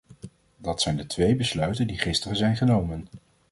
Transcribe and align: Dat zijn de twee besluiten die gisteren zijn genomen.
Dat 0.57 0.81
zijn 0.81 0.95
de 0.97 1.07
twee 1.07 1.35
besluiten 1.35 1.87
die 1.87 1.97
gisteren 1.97 2.37
zijn 2.37 2.55
genomen. 2.57 3.07